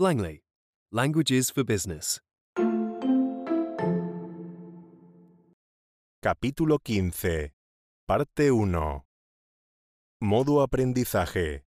[0.00, 0.40] Langley.
[0.92, 2.20] Languages for Business.
[6.22, 7.50] Capítulo 15.
[8.06, 9.00] Parte 1.
[10.22, 11.60] Modo aprendizaje.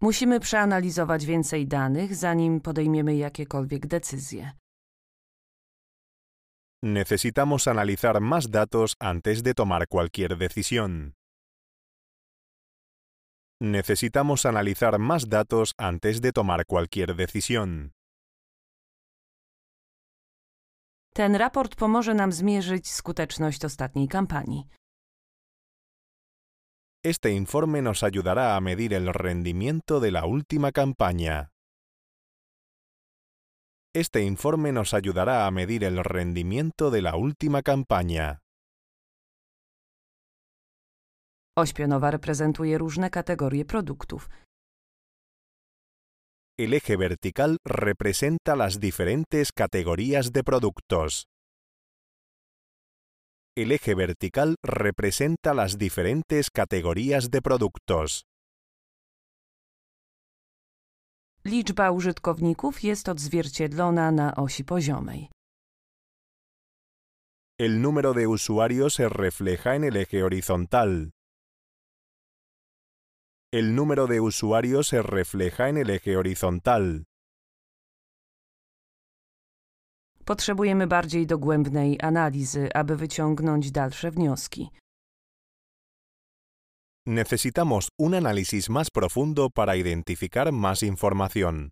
[0.00, 4.52] Musimy przeanalizować więcej danych, zanim podejmiemy jakiekolwiek decyzje.
[6.82, 11.15] Necesitamos analizar más datos antes de tomar cualquier decisión.
[13.60, 17.92] Necesitamos analizar más datos antes de tomar cualquier decisión.
[21.14, 24.68] Ten raport pomoże nam zmierzyć skuteczność ostatniej kampanii.
[27.04, 31.50] Este informe nos ayudará a medir el rendimiento de la última campaña.
[33.94, 38.45] Este informe nos ayudará a medir el rendimiento de la última campaña.
[41.58, 44.28] Oś pionowa reprezentuje różne kategorie produktów.
[46.58, 51.24] El eje vertical representa las diferentes categorías de productos.
[53.56, 58.22] El eje vertical representa las diferentes categorías de productos.
[61.44, 65.28] Liczba użytkowników jest odzwierciedlona na osi poziomej.
[67.58, 71.10] El número de usuarios se refleja en el eje horizontal.
[73.58, 77.04] El número de usuarios se refleja en el eje horizontal.
[80.24, 84.70] Potrzebujemy bardziej dogłębnej analizy, aby wyciągnąć dalsze wnioski.
[87.06, 91.70] Necesitamos un análisis más profundo para identificar más información.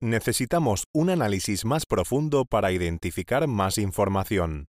[0.00, 4.64] Necesitamos un análisis más profundo para identificar más información.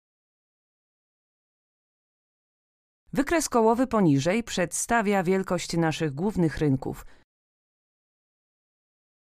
[3.15, 7.07] Wykres kołowy poniżej przedstawia wielkość naszych głównych rynków.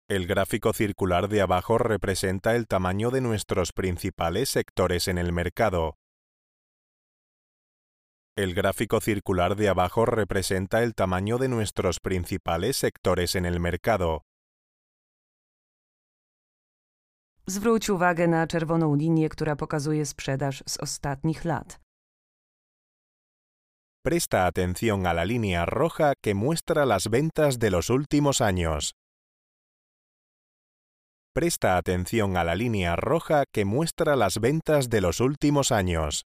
[0.08, 5.94] El gráfico circular de abajo representa el tamaño de nuestros principales sectores en el mercado.
[8.36, 14.20] El gráfico circular de abajo representa el tamaño de nuestros principales sectores en el mercado.
[17.46, 21.83] Zwróć uwagę na czerwoną linię, która pokazuje sprzedaż z ostatnich lat.
[24.06, 28.92] Presta atención a la línea roja que muestra las ventas de los últimos años.
[31.32, 36.26] Presta atención a la línea roja que muestra las ventas de los últimos años.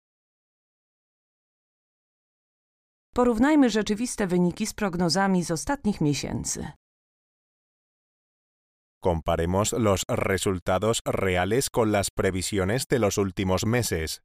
[3.14, 6.72] Porównajmy rzeczywiste wyniki z prognozami z ostatnich miesięcy.
[9.04, 14.22] Comparemos los resultados reales con las previsiones de los últimos meses.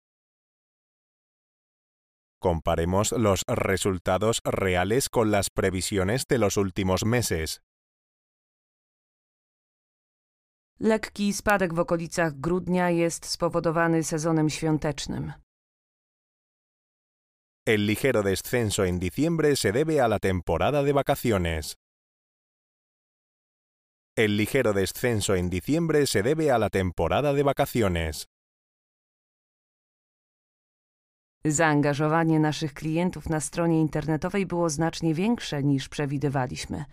[2.42, 7.60] Comparemos los resultados reales con las previsiones de los últimos meses.
[10.80, 15.32] Lekki spadek w okolicach grudnia jest spowodowany sezonem świątecznym.
[17.66, 21.76] El ligero descenso en diciembre se debe a la temporada de vacaciones.
[24.16, 28.26] El ligero descenso en diciembre se debe a la temporada de vacaciones.
[31.46, 36.84] Zaangażowanie naszych klientów na stronie internetowej było znacznie większe niż przewidywaliśmy.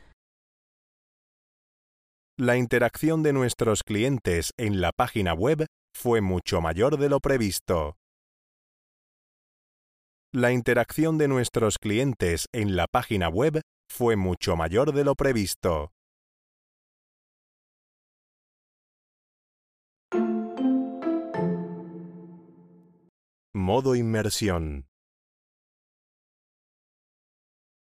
[2.39, 5.65] La interacción de nuestros clientes en la página web
[5.95, 7.95] fue mucho mayor de lo previsto.
[10.33, 13.61] La interacción de nuestros clientes en la página web
[13.91, 15.89] fue mucho mayor de lo previsto.
[23.71, 24.87] Modo inmersión.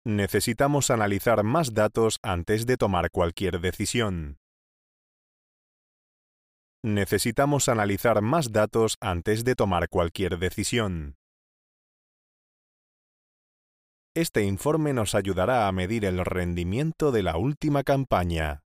[0.05, 4.41] Necesitamos analizar más datos antes de tomar cualquier decisión.
[6.83, 11.15] Necesitamos analizar más datos antes de tomar cualquier decisión.
[14.17, 18.65] Este informe nos ayudará a medir el rendimiento de la última campaña.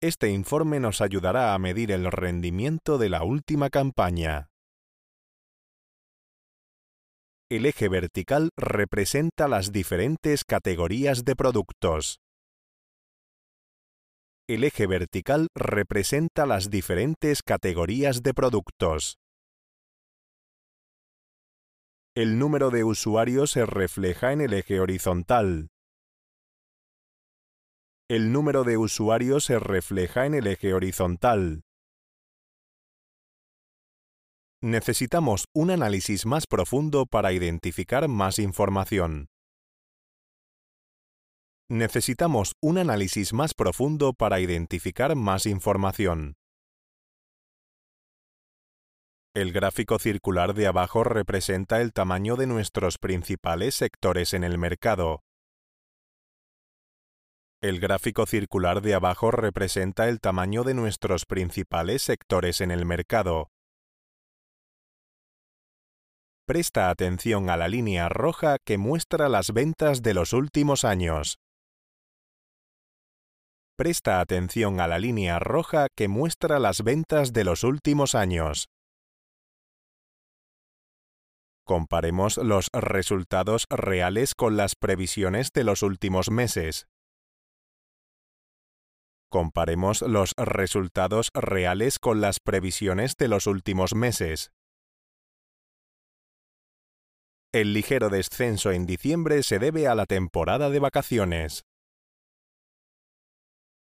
[0.00, 4.51] Este informe nos ayudará a medir el rendimiento de la última campaña.
[7.52, 12.18] El eje vertical representa las diferentes categorías de productos.
[14.48, 19.18] El eje vertical representa las diferentes categorías de productos.
[22.16, 25.68] El número de usuarios se refleja en el eje horizontal.
[28.08, 31.64] El número de usuarios se refleja en el eje horizontal.
[34.64, 39.26] Necesitamos un análisis más profundo para identificar más información.
[41.68, 46.36] Necesitamos un análisis más profundo para identificar más información.
[49.34, 55.24] El gráfico circular de abajo representa el tamaño de nuestros principales sectores en el mercado.
[57.60, 63.51] El gráfico circular de abajo representa el tamaño de nuestros principales sectores en el mercado.
[66.52, 71.38] Presta atención a la línea roja que muestra las ventas de los últimos años.
[73.74, 78.68] Presta atención a la línea roja que muestra las ventas de los últimos años.
[81.64, 86.86] Comparemos los resultados reales con las previsiones de los últimos meses.
[89.30, 94.52] Comparemos los resultados reales con las previsiones de los últimos meses.
[97.54, 101.66] El ligero descenso en diciembre se debe a la temporada de vacaciones.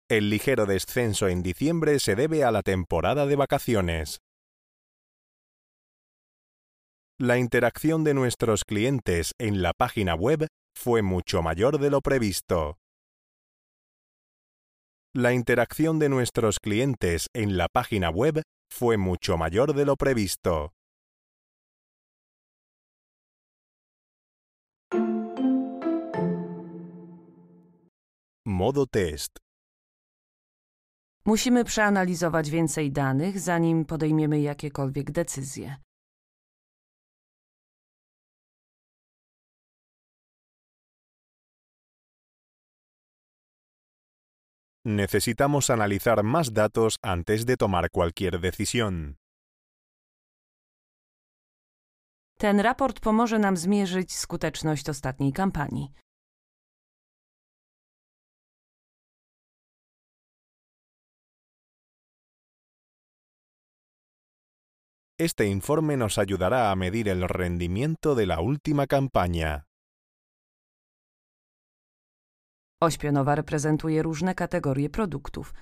[0.09, 4.21] El ligero descenso en diciembre se debe a la temporada de vacaciones.
[7.19, 10.47] La interacción de nuestros clientes en la página web
[10.77, 12.79] fue mucho mayor de lo previsto.
[15.13, 18.41] La interacción de nuestros clientes en la página web
[18.71, 20.78] fue mucho mayor de lo previsto.
[28.59, 29.39] Modo test.
[31.25, 35.77] Musimy przeanalizować więcej danych, zanim podejmiemy jakiekolwiek decyzje.
[44.85, 49.15] Necesitamos analizar más datos antes de tomar cualquier decisión.
[52.39, 55.93] Ten raport pomoże nam zmierzyć skuteczność ostatniej kampanii.
[65.21, 69.65] Este informe nos ayudará a medir el rendimiento de la última campaña.
[72.81, 75.53] Oś pionowa reprezentuje różne kategorie produktów.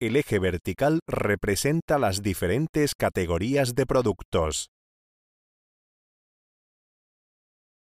[0.00, 4.68] El eje vertical representa las diferentes categorías de productos.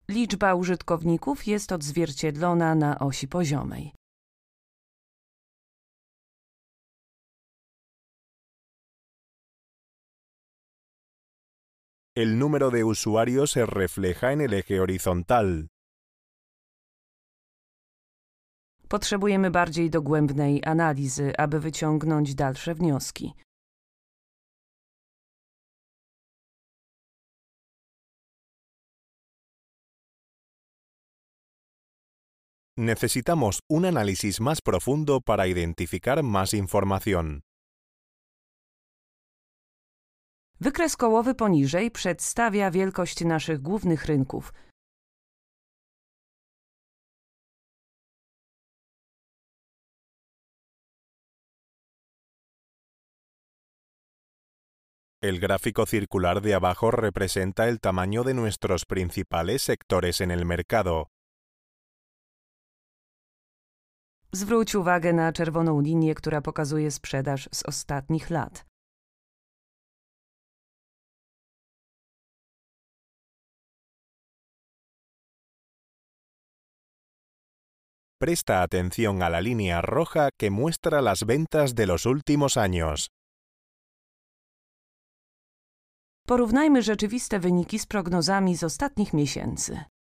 [0.09, 3.93] Liczba użytkowników jest odzwierciedlona na osi poziomej.
[12.15, 15.67] El número de usuarios se refleja en el eje horizontal.
[18.87, 23.33] Potrzebujemy bardziej dogłębnej analizy, aby wyciągnąć dalsze wnioski.
[32.79, 37.41] Necesitamos un análisis más profundo para identificar más información.
[40.59, 44.53] Wykres kołowy poniżej przedstawia wielkość naszych głównych rynków.
[55.21, 61.16] El gráfico circular de abajo representa el tamaño de nuestros principales sectores en el mercado.
[64.37, 68.65] Zwróć uwagę na czerwoną linię, która pokazuje sprzedaż z ostatnich lat.
[78.21, 83.07] Presta atención a la línea roja que muestra las ventas de los últimos años.
[86.27, 89.96] Porównajmy rzeczywiste wyniki z prognozami z ostatnich miesięcy.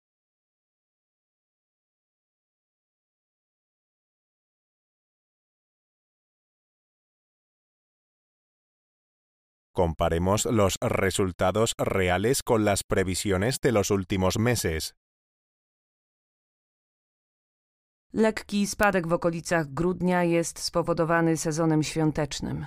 [9.75, 14.93] Comparemos los resultados reales con las previsiones de los últimos meses.
[18.13, 22.65] Lekki spadek w okolicach grudnia jest spowodowany sezonem świątecznym.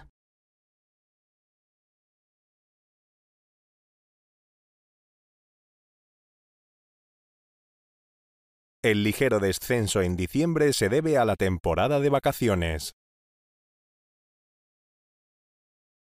[8.82, 12.92] El ligero descenso en diciembre se debe a la temporada de vacaciones.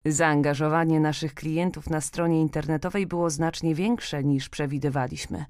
[0.05, 5.45] Zaangażowanie naszych klientów na stronie internetowej było znacznie większe niż przewidywaliśmy.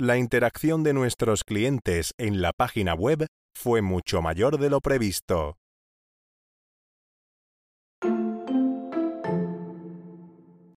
[0.00, 3.26] La interacción de nuestros clientes en la página web
[3.56, 5.54] fue mucho mayor de lo previsto.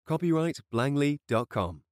[0.05, 1.83] Copyright Langley.com.